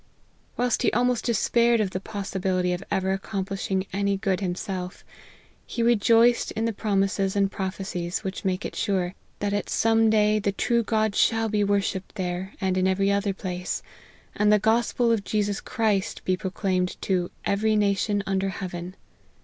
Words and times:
Whilst 0.57 0.81
he 0.81 0.91
almost 0.93 1.25
despaired 1.25 1.79
of 1.79 1.91
the 1.91 1.99
possibility 1.99 2.73
of 2.73 2.83
ever 2.89 3.13
accomplishing 3.13 3.85
any 3.93 4.17
good 4.17 4.39
himself, 4.39 5.05
he 5.67 5.83
rejoiced 5.83 6.49
in 6.53 6.65
the 6.65 6.73
promises 6.73 7.35
and 7.35 7.51
prophecies 7.51 8.23
which 8.23 8.43
make 8.43 8.65
it 8.65 8.75
sure, 8.75 9.13
that 9.41 9.53
at 9.53 9.69
some 9.69 10.09
day, 10.09 10.39
the 10.39 10.53
true 10.53 10.81
God 10.81 11.15
shall 11.15 11.49
be 11.49 11.63
worshipped 11.63 12.15
there, 12.15 12.53
and 12.59 12.79
in 12.79 12.87
every 12.87 13.11
other 13.11 13.31
place; 13.31 13.83
and 14.35 14.51
the 14.51 14.57
gospel 14.57 15.11
of 15.11 15.23
Jesus 15.23 15.61
Christ 15.61 16.25
be 16.25 16.35
proclaimed 16.35 16.99
to 17.03 17.27
4 17.27 17.51
every 17.53 17.75
nation 17.75 18.23
under 18.25 18.49
heaven.' 18.49 18.95